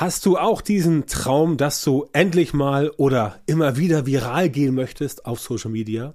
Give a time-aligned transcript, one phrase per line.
[0.00, 5.26] Hast du auch diesen Traum, dass du endlich mal oder immer wieder viral gehen möchtest
[5.26, 6.14] auf Social Media?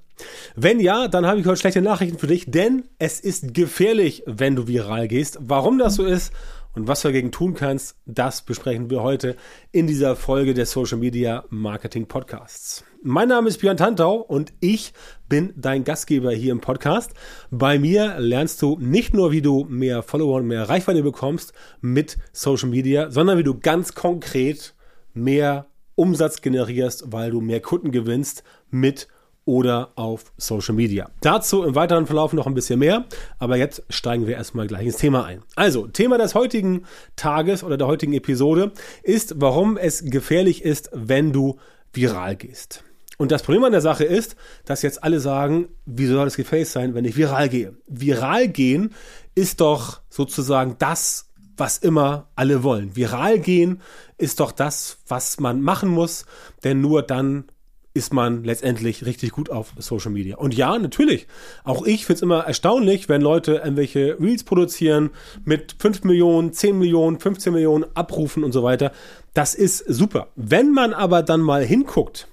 [0.55, 4.56] Wenn ja, dann habe ich heute schlechte Nachrichten für dich, denn es ist gefährlich, wenn
[4.56, 5.38] du viral gehst.
[5.40, 6.34] Warum das so ist
[6.74, 9.36] und was du dagegen tun kannst, das besprechen wir heute
[9.71, 12.83] in dieser Folge des Social Media Marketing Podcasts.
[13.08, 14.92] Mein Name ist Björn Tantau und ich
[15.29, 17.12] bin dein Gastgeber hier im Podcast.
[17.52, 22.18] Bei mir lernst du nicht nur, wie du mehr Follower und mehr Reichweite bekommst mit
[22.34, 24.73] Social Media, sondern wie du ganz konkret
[25.13, 29.08] mehr Umsatz generierst, weil du mehr Kunden gewinnst mit
[29.45, 31.12] oder auf Social Media.
[31.22, 33.06] Dazu im weiteren Verlauf noch ein bisschen mehr,
[33.38, 35.44] aber jetzt steigen wir erstmal gleich ins Thema ein.
[35.56, 38.72] Also, Thema des heutigen Tages oder der heutigen Episode
[39.03, 41.59] ist, warum es gefährlich ist, wenn du
[41.94, 42.84] viral gehst.
[43.18, 46.70] Und das Problem an der Sache ist, dass jetzt alle sagen, wie soll das gefällig
[46.70, 47.78] sein, wenn ich viral gehe?
[47.88, 48.94] Viral gehen
[49.36, 52.96] ist doch sozusagen das, was immer alle wollen.
[52.96, 53.82] Viral gehen
[54.18, 56.26] ist doch das, was man machen muss,
[56.64, 57.46] denn nur dann
[57.95, 60.36] ist man letztendlich richtig gut auf Social Media.
[60.36, 61.28] Und ja, natürlich,
[61.64, 65.11] auch ich finde es immer erstaunlich, wenn Leute irgendwelche Reels produzieren
[65.45, 68.92] mit 5 Millionen, 10 Millionen, 15 Millionen Abrufen und so weiter.
[69.34, 70.28] Das ist super.
[70.36, 72.28] Wenn man aber dann mal hinguckt,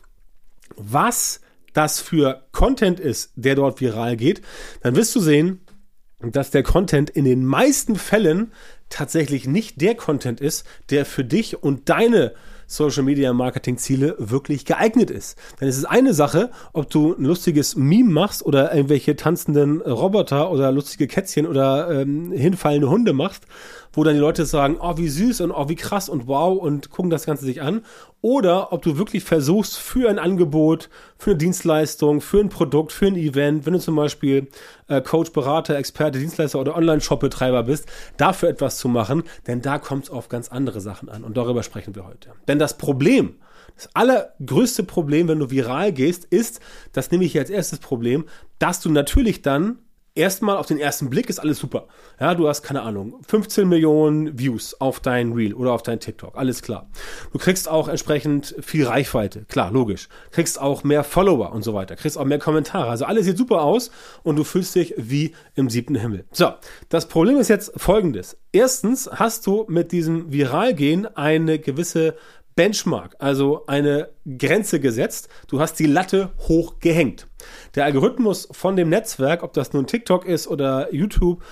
[0.90, 1.40] was
[1.72, 4.42] das für Content ist, der dort viral geht,
[4.82, 5.60] dann wirst du sehen,
[6.20, 8.52] dass der Content in den meisten Fällen
[8.88, 12.32] tatsächlich nicht der Content ist, der für dich und deine
[12.66, 15.36] Social Media Marketing Ziele wirklich geeignet ist.
[15.60, 20.50] Denn es ist eine Sache, ob du ein lustiges Meme machst oder irgendwelche tanzenden Roboter
[20.50, 23.44] oder lustige Kätzchen oder ähm, hinfallende Hunde machst,
[23.92, 26.90] wo dann die Leute sagen, oh, wie süß und oh, wie krass und wow und
[26.90, 27.82] gucken das Ganze sich an.
[28.20, 33.06] Oder ob du wirklich versuchst, für ein Angebot, für eine Dienstleistung, für ein Produkt, für
[33.06, 34.48] ein Event, wenn du zum Beispiel
[34.88, 40.04] äh, Coach, Berater, Experte, Dienstleister oder Online-Shop-Betreiber bist, dafür etwas zu machen, denn da kommt
[40.04, 41.24] es auf ganz andere Sachen an.
[41.24, 42.30] Und darüber sprechen wir heute.
[42.48, 43.36] Denn das Problem,
[43.74, 46.60] das allergrößte Problem, wenn du viral gehst, ist,
[46.92, 48.24] das nehme ich hier als erstes Problem,
[48.58, 49.78] dass du natürlich dann
[50.14, 51.86] erstmal auf den ersten Blick ist alles super.
[52.20, 56.36] Ja, du hast keine Ahnung, 15 Millionen Views auf dein Reel oder auf dein TikTok,
[56.36, 56.88] alles klar.
[57.32, 60.08] Du kriegst auch entsprechend viel Reichweite, klar, logisch.
[60.30, 62.90] Kriegst auch mehr Follower und so weiter, kriegst auch mehr Kommentare.
[62.90, 63.90] Also alles sieht super aus
[64.22, 66.24] und du fühlst dich wie im siebten Himmel.
[66.32, 66.52] So,
[66.88, 68.36] das Problem ist jetzt folgendes.
[68.52, 72.16] Erstens hast du mit diesem Viralgehen eine gewisse
[72.54, 75.28] Benchmark, also eine Grenze gesetzt.
[75.48, 77.26] Du hast die Latte hoch gehängt.
[77.74, 81.42] Der Algorithmus von dem Netzwerk, ob das nun TikTok ist oder YouTube,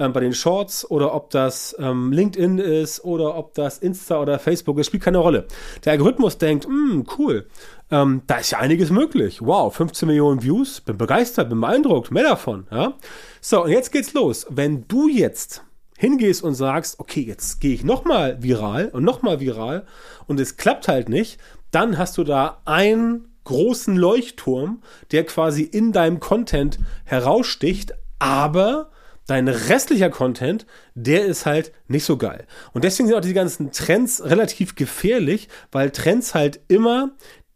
[0.00, 4.38] äh, bei den Shorts oder ob das ähm, LinkedIn ist oder ob das Insta oder
[4.38, 5.46] Facebook ist, spielt keine Rolle.
[5.84, 7.46] Der Algorithmus denkt, hm, cool,
[7.90, 9.40] ähm, da ist ja einiges möglich.
[9.42, 12.66] Wow, 15 Millionen Views, bin begeistert, bin beeindruckt, mehr davon.
[12.70, 12.94] Ja?
[13.40, 14.46] So, und jetzt geht's los.
[14.48, 15.62] Wenn du jetzt
[16.00, 19.84] hingehst und sagst, okay, jetzt gehe ich nochmal viral und nochmal viral
[20.26, 21.38] und es klappt halt nicht,
[21.72, 28.90] dann hast du da einen großen Leuchtturm, der quasi in deinem Content heraussticht, aber
[29.26, 32.46] dein restlicher Content, der ist halt nicht so geil.
[32.72, 37.10] Und deswegen sind auch die ganzen Trends relativ gefährlich, weil Trends halt immer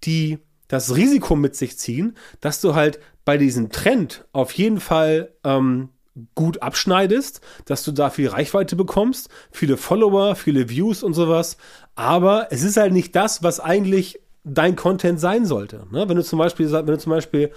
[0.05, 0.38] die
[0.69, 5.88] das Risiko mit sich ziehen, dass du halt bei diesem Trend auf jeden Fall ähm,
[6.35, 11.57] gut abschneidest, dass du da viel Reichweite bekommst, viele Follower, viele Views und sowas.
[11.97, 15.87] Aber es ist halt nicht das, was eigentlich dein Content sein sollte.
[15.91, 16.09] Ne?
[16.09, 17.51] Wenn du zum Beispiel, wenn du zum Beispiel,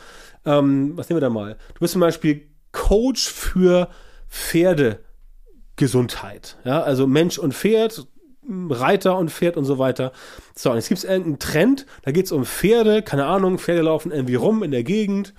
[0.46, 1.58] ähm, was nehmen wir da mal?
[1.74, 3.90] Du bist zum Beispiel Coach für
[4.28, 6.58] Pferdegesundheit.
[6.64, 8.08] Ja, also Mensch und Pferd,
[8.50, 10.14] Reiter und Pferd und so weiter.
[10.56, 13.82] So, und jetzt gibt es irgendeinen Trend, da geht es um Pferde, keine Ahnung, Pferde
[13.82, 15.34] laufen irgendwie rum in der Gegend.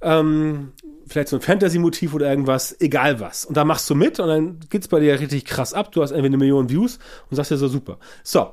[0.00, 0.72] Ähm,
[1.12, 3.44] vielleicht so ein Fantasy-Motiv oder irgendwas, egal was.
[3.44, 5.92] Und da machst du mit und dann geht's bei dir richtig krass ab.
[5.92, 6.98] Du hast irgendwie eine Million Views
[7.30, 7.98] und sagst ja so super.
[8.22, 8.52] So.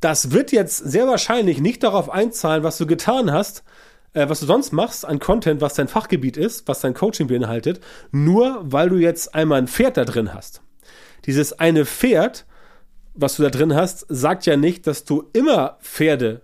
[0.00, 3.64] Das wird jetzt sehr wahrscheinlich nicht darauf einzahlen, was du getan hast,
[4.12, 7.80] äh, was du sonst machst an Content, was dein Fachgebiet ist, was dein Coaching beinhaltet,
[8.12, 10.62] nur weil du jetzt einmal ein Pferd da drin hast.
[11.26, 12.46] Dieses eine Pferd,
[13.14, 16.42] was du da drin hast, sagt ja nicht, dass du immer Pferde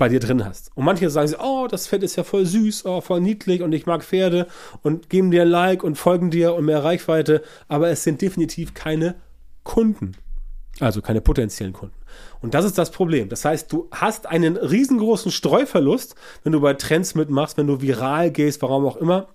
[0.00, 0.70] bei dir drin hast.
[0.74, 3.84] Und manche sagen oh, das Pferd ist ja voll süß, oh, voll niedlich und ich
[3.84, 4.46] mag Pferde
[4.82, 8.72] und geben dir ein Like und folgen dir und mehr Reichweite, aber es sind definitiv
[8.72, 9.16] keine
[9.62, 10.16] Kunden.
[10.80, 11.94] Also keine potenziellen Kunden.
[12.40, 13.28] Und das ist das Problem.
[13.28, 16.14] Das heißt, du hast einen riesengroßen Streuverlust,
[16.44, 19.28] wenn du bei Trends mitmachst, wenn du viral gehst, warum auch immer.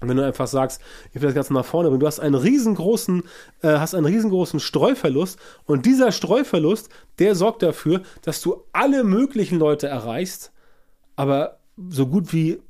[0.00, 0.80] Wenn du einfach sagst,
[1.12, 3.22] ich will das Ganze nach vorne bringen, du hast einen riesengroßen,
[3.62, 6.88] äh, hast einen riesengroßen Streuverlust und dieser Streuverlust,
[7.18, 10.52] der sorgt dafür, dass du alle möglichen Leute erreichst,
[11.16, 11.58] aber
[11.88, 12.60] so gut wie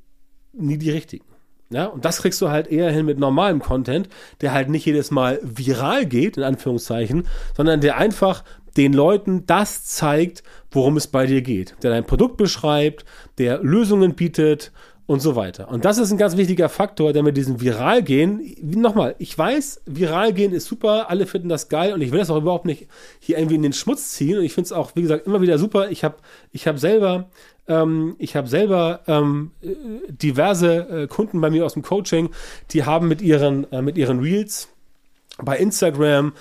[0.52, 1.25] nie die richtigen.
[1.72, 4.08] Ja, und das kriegst du halt eher hin mit normalem Content,
[4.40, 8.43] der halt nicht jedes Mal viral geht, in Anführungszeichen, sondern der einfach
[8.76, 13.05] den Leuten das zeigt, worum es bei dir geht, der dein Produkt beschreibt,
[13.38, 14.72] der Lösungen bietet
[15.11, 15.69] und so weiter.
[15.69, 19.83] Und das ist ein ganz wichtiger Faktor, der mit diesem Viral gehen, nochmal, ich weiß,
[19.85, 22.87] viral gehen ist super, alle finden das geil und ich will das auch überhaupt nicht
[23.19, 25.59] hier irgendwie in den Schmutz ziehen und ich finde es auch, wie gesagt, immer wieder
[25.59, 25.91] super.
[25.91, 26.15] Ich habe
[26.53, 27.29] ich hab selber
[27.67, 29.51] ähm, ich habe selber ähm,
[30.09, 32.31] diverse äh, Kunden bei mir aus dem Coaching,
[32.71, 34.69] die haben mit ihren, äh, mit ihren Reels
[35.43, 36.35] bei Instagram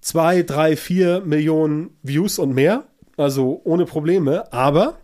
[0.00, 2.88] zwei, drei, vier Millionen Views und mehr.
[3.16, 4.52] Also ohne Probleme.
[4.52, 4.98] Aber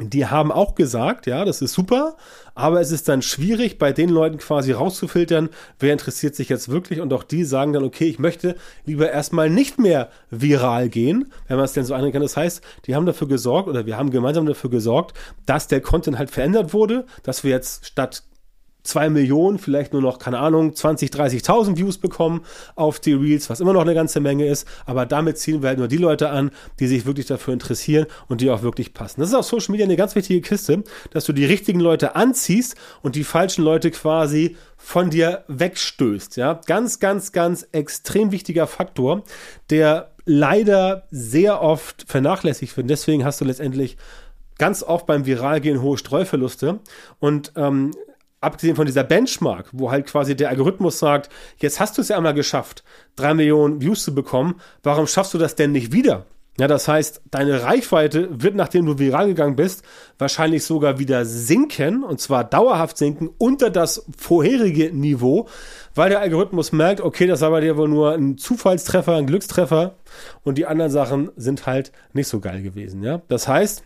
[0.00, 2.16] die haben auch gesagt, ja, das ist super,
[2.54, 5.48] aber es ist dann schwierig, bei den Leuten quasi rauszufiltern,
[5.78, 9.50] wer interessiert sich jetzt wirklich und auch die sagen dann, okay, ich möchte lieber erstmal
[9.50, 12.22] nicht mehr viral gehen, wenn man es denn so einigen kann.
[12.22, 15.16] Das heißt, die haben dafür gesorgt oder wir haben gemeinsam dafür gesorgt,
[15.46, 18.22] dass der Content halt verändert wurde, dass wir jetzt statt
[18.82, 22.42] zwei Millionen, vielleicht nur noch, keine Ahnung, 20, 30.000 Views bekommen
[22.74, 24.66] auf die Reels, was immer noch eine ganze Menge ist.
[24.86, 28.40] Aber damit ziehen wir halt nur die Leute an, die sich wirklich dafür interessieren und
[28.40, 29.20] die auch wirklich passen.
[29.20, 32.76] Das ist auf Social Media eine ganz wichtige Kiste, dass du die richtigen Leute anziehst
[33.02, 36.36] und die falschen Leute quasi von dir wegstößt.
[36.36, 39.22] Ja, ganz, ganz, ganz extrem wichtiger Faktor,
[39.70, 42.90] der leider sehr oft vernachlässigt wird.
[42.90, 43.96] Deswegen hast du letztendlich
[44.58, 46.80] ganz oft beim Viralgehen hohe Streuverluste.
[47.18, 47.92] Und ähm,
[48.40, 52.16] abgesehen von dieser Benchmark, wo halt quasi der Algorithmus sagt, jetzt hast du es ja
[52.16, 52.84] einmal geschafft,
[53.16, 56.26] drei Millionen Views zu bekommen, warum schaffst du das denn nicht wieder?
[56.58, 59.84] Ja, das heißt, deine Reichweite wird, nachdem du viral gegangen bist,
[60.18, 65.46] wahrscheinlich sogar wieder sinken, und zwar dauerhaft sinken, unter das vorherige Niveau,
[65.94, 69.94] weil der Algorithmus merkt, okay, das war bei dir wohl nur ein Zufallstreffer, ein Glückstreffer,
[70.42, 73.22] und die anderen Sachen sind halt nicht so geil gewesen, ja.
[73.28, 73.84] Das heißt,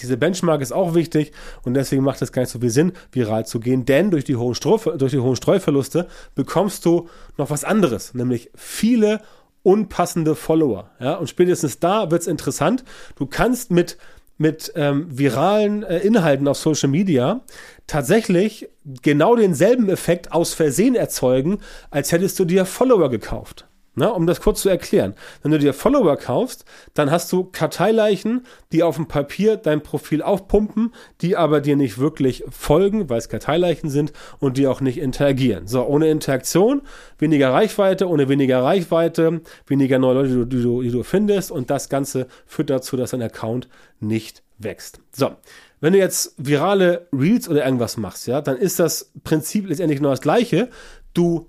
[0.00, 1.32] diese Benchmark ist auch wichtig
[1.64, 4.36] und deswegen macht es gar nicht so viel Sinn, viral zu gehen, denn durch die
[4.36, 4.56] hohen,
[4.96, 9.20] durch die hohen Streuverluste bekommst du noch was anderes, nämlich viele
[9.62, 10.90] unpassende Follower.
[10.98, 11.14] Ja?
[11.14, 12.84] Und spätestens da wird es interessant.
[13.16, 13.98] Du kannst mit,
[14.38, 17.42] mit ähm, viralen äh, Inhalten auf Social Media
[17.86, 18.68] tatsächlich
[19.02, 21.58] genau denselben Effekt aus Versehen erzeugen,
[21.90, 23.66] als hättest du dir Follower gekauft.
[23.94, 25.14] Na, um das kurz zu erklären.
[25.42, 30.22] Wenn du dir Follower kaufst, dann hast du Karteileichen, die auf dem Papier dein Profil
[30.22, 34.98] aufpumpen, die aber dir nicht wirklich folgen, weil es Karteileichen sind und die auch nicht
[34.98, 35.66] interagieren.
[35.66, 36.80] So, ohne Interaktion,
[37.18, 41.50] weniger Reichweite, ohne weniger Reichweite, weniger neue Leute, die du, die du, die du findest
[41.50, 43.68] und das Ganze führt dazu, dass dein Account
[44.00, 45.00] nicht wächst.
[45.14, 45.32] So.
[45.80, 50.12] Wenn du jetzt virale Reels oder irgendwas machst, ja, dann ist das Prinzip letztendlich nur
[50.12, 50.70] das gleiche.
[51.12, 51.48] Du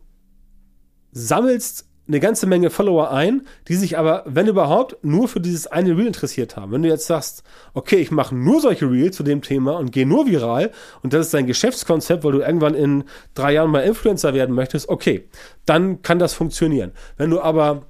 [1.11, 5.97] sammelst eine ganze Menge Follower ein, die sich aber, wenn überhaupt, nur für dieses eine
[5.97, 6.71] Reel interessiert haben.
[6.71, 10.05] Wenn du jetzt sagst, okay, ich mache nur solche Reels zu dem Thema und gehe
[10.05, 10.71] nur viral
[11.01, 13.05] und das ist dein Geschäftskonzept, weil du irgendwann in
[13.35, 15.29] drei Jahren mal Influencer werden möchtest, okay,
[15.65, 16.91] dann kann das funktionieren.
[17.15, 17.83] Wenn du aber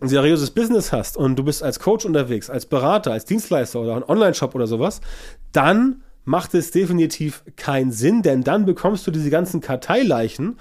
[0.00, 3.96] ein seriöses Business hast und du bist als Coach unterwegs, als Berater, als Dienstleister oder
[3.96, 5.02] ein Online-Shop oder sowas,
[5.52, 10.58] dann macht es definitiv keinen Sinn, denn dann bekommst du diese ganzen Karteileichen,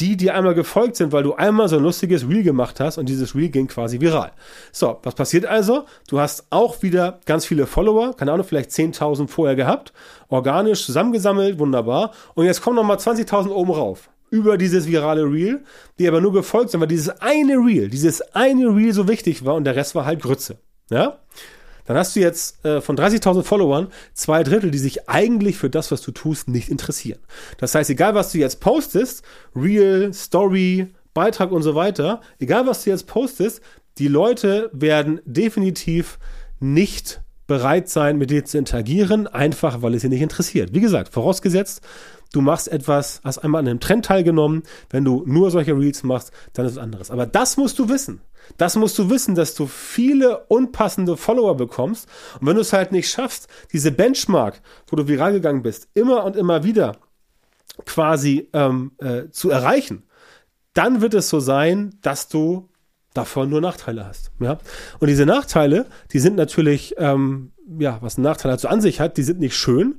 [0.00, 3.08] die dir einmal gefolgt sind, weil du einmal so ein lustiges Reel gemacht hast und
[3.08, 4.32] dieses Reel ging quasi viral.
[4.72, 5.86] So, was passiert also?
[6.08, 9.92] Du hast auch wieder ganz viele Follower, keine Ahnung, vielleicht 10.000 vorher gehabt,
[10.28, 12.12] organisch zusammengesammelt, wunderbar.
[12.34, 15.64] Und jetzt kommen nochmal 20.000 oben rauf über dieses virale Reel,
[15.98, 19.54] die aber nur gefolgt sind, weil dieses eine Reel, dieses eine Reel so wichtig war
[19.54, 20.58] und der Rest war halt Grütze.
[20.90, 21.18] Ja?
[21.88, 25.90] Dann hast du jetzt äh, von 30.000 Followern zwei Drittel, die sich eigentlich für das,
[25.90, 27.18] was du tust, nicht interessieren.
[27.56, 29.24] Das heißt, egal was du jetzt postest,
[29.56, 33.62] Real, Story, Beitrag und so weiter, egal was du jetzt postest,
[33.96, 36.18] die Leute werden definitiv
[36.60, 40.74] nicht bereit sein, mit dir zu interagieren, einfach weil es sie nicht interessiert.
[40.74, 41.80] Wie gesagt, vorausgesetzt,
[42.32, 46.32] du machst etwas, hast einmal an einem Trend teilgenommen, wenn du nur solche Reels machst,
[46.52, 47.10] dann ist es anderes.
[47.10, 48.20] Aber das musst du wissen.
[48.56, 52.08] Das musst du wissen, dass du viele unpassende Follower bekommst.
[52.40, 56.24] Und wenn du es halt nicht schaffst, diese Benchmark, wo du viral gegangen bist, immer
[56.24, 56.96] und immer wieder
[57.84, 60.04] quasi ähm, äh, zu erreichen,
[60.72, 62.68] dann wird es so sein, dass du
[63.18, 64.30] davon nur Nachteile hast.
[64.40, 64.58] Ja?
[64.98, 69.16] Und diese Nachteile, die sind natürlich, ähm, ja, was ein Nachteil also an sich hat,
[69.16, 69.96] die sind nicht schön.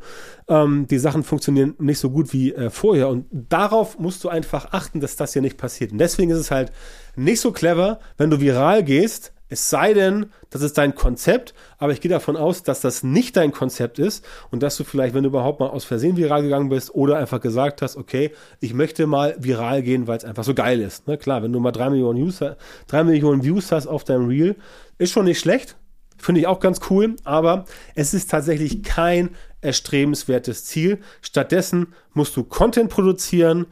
[0.47, 3.09] Ähm, die Sachen funktionieren nicht so gut wie äh, vorher.
[3.09, 5.91] Und darauf musst du einfach achten, dass das hier nicht passiert.
[5.91, 6.71] Und deswegen ist es halt
[7.15, 11.91] nicht so clever, wenn du viral gehst, es sei denn, das ist dein Konzept, aber
[11.91, 15.23] ich gehe davon aus, dass das nicht dein Konzept ist und dass du vielleicht, wenn
[15.23, 19.07] du überhaupt mal aus Versehen viral gegangen bist oder einfach gesagt hast, okay, ich möchte
[19.07, 21.07] mal viral gehen, weil es einfach so geil ist.
[21.07, 21.17] Ne?
[21.17, 22.39] Klar, wenn du mal drei Millionen, Views,
[22.87, 24.55] drei Millionen Views hast auf deinem Reel,
[24.99, 25.75] ist schon nicht schlecht.
[26.17, 27.65] Finde ich auch ganz cool, aber
[27.95, 29.29] es ist tatsächlich kein
[29.61, 30.99] erstrebenswertes Ziel.
[31.21, 33.67] Stattdessen musst du Content produzieren,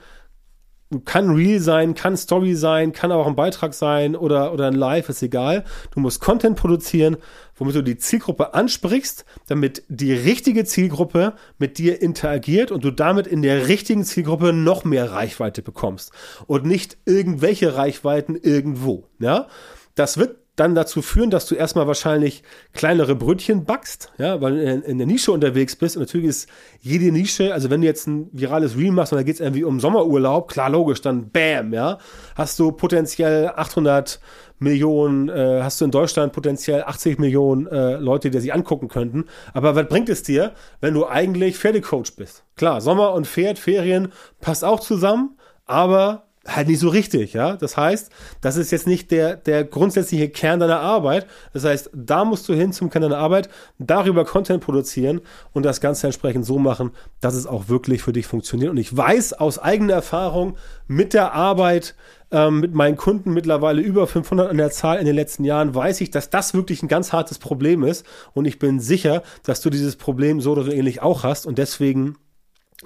[1.06, 5.10] kann Real sein, kann Story sein, kann auch ein Beitrag sein oder, oder ein Live,
[5.10, 5.66] ist egal.
[5.92, 7.18] Du musst Content produzieren,
[7.56, 13.28] womit du die Zielgruppe ansprichst, damit die richtige Zielgruppe mit dir interagiert und du damit
[13.28, 16.12] in der richtigen Zielgruppe noch mehr Reichweite bekommst
[16.46, 19.08] und nicht irgendwelche Reichweiten irgendwo.
[19.20, 19.48] Ja,
[19.96, 24.82] das wird dann dazu führen, dass du erstmal wahrscheinlich kleinere Brötchen backst, ja, weil du
[24.86, 25.96] in, der Nische unterwegs bist.
[25.96, 26.50] Und natürlich ist
[26.82, 29.64] jede Nische, also wenn du jetzt ein virales Reel machst und da geht es irgendwie
[29.64, 32.00] um Sommerurlaub, klar, logisch, dann bam, ja,
[32.36, 34.20] hast du potenziell 800
[34.58, 39.26] Millionen, äh, hast du in Deutschland potenziell 80 Millionen äh, Leute, die sich angucken könnten.
[39.54, 42.44] Aber was bringt es dir, wenn du eigentlich Pferdecoach bist?
[42.56, 44.12] Klar, Sommer und Pferd, Ferien
[44.42, 47.56] passt auch zusammen, aber halt nicht so richtig, ja.
[47.56, 48.10] Das heißt,
[48.42, 51.28] das ist jetzt nicht der, der grundsätzliche Kern deiner Arbeit.
[51.54, 55.22] Das heißt, da musst du hin zum Kern deiner Arbeit, darüber Content produzieren
[55.54, 58.72] und das Ganze entsprechend so machen, dass es auch wirklich für dich funktioniert.
[58.72, 61.96] Und ich weiß aus eigener Erfahrung mit der Arbeit,
[62.32, 66.02] ähm, mit meinen Kunden mittlerweile über 500 an der Zahl in den letzten Jahren, weiß
[66.02, 68.06] ich, dass das wirklich ein ganz hartes Problem ist.
[68.34, 71.46] Und ich bin sicher, dass du dieses Problem so oder so ähnlich auch hast.
[71.46, 72.18] Und deswegen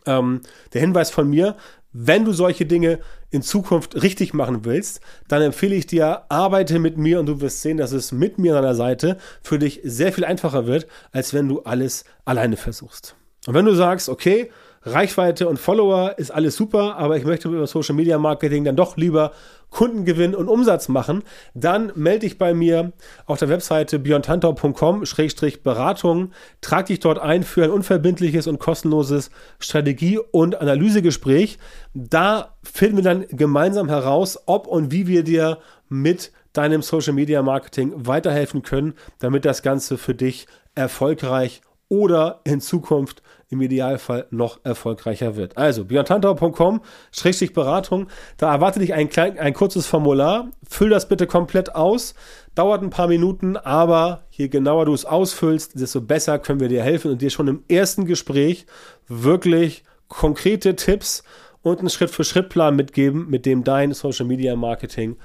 [0.05, 0.41] ähm,
[0.73, 1.55] der Hinweis von mir,
[1.93, 6.97] wenn du solche Dinge in Zukunft richtig machen willst, dann empfehle ich dir, arbeite mit
[6.97, 10.13] mir und du wirst sehen, dass es mit mir an deiner Seite für dich sehr
[10.13, 13.15] viel einfacher wird, als wenn du alles alleine versuchst.
[13.47, 14.51] Und wenn du sagst, okay,
[14.83, 18.97] Reichweite und Follower ist alles super, aber ich möchte über Social Media Marketing dann doch
[18.97, 19.31] lieber
[19.69, 21.23] Kundengewinn und Umsatz machen,
[21.53, 22.91] dann melde dich bei mir
[23.25, 30.59] auf der Webseite beyondhunter.com-beratung, trag dich dort ein für ein unverbindliches und kostenloses Strategie- und
[30.59, 31.57] Analysegespräch.
[31.93, 35.59] Da finden wir dann gemeinsam heraus, ob und wie wir dir
[35.89, 42.59] mit deinem Social Media Marketing weiterhelfen können, damit das Ganze für dich erfolgreich oder in
[42.61, 45.57] Zukunft im Idealfall noch erfolgreicher wird.
[45.57, 50.49] Also björntantau.com-beratung, da erwartet dich ein, klein, ein kurzes Formular.
[50.67, 52.15] Füll das bitte komplett aus.
[52.55, 56.81] Dauert ein paar Minuten, aber je genauer du es ausfüllst, desto besser können wir dir
[56.81, 58.65] helfen und dir schon im ersten Gespräch
[59.07, 61.23] wirklich konkrete Tipps
[61.61, 65.17] und einen Schritt-für-Schritt-Plan mitgeben, mit dem dein Social Media Marketing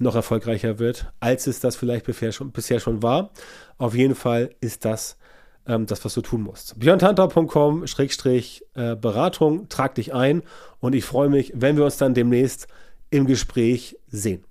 [0.00, 3.30] noch erfolgreicher wird, als es das vielleicht bisher schon, bisher schon war.
[3.78, 5.16] Auf jeden Fall ist das
[5.66, 6.78] ähm, das, was du tun musst.
[6.78, 10.42] björntantau.com-beratung, trag dich ein
[10.80, 12.66] und ich freue mich, wenn wir uns dann demnächst
[13.10, 14.44] im Gespräch sehen.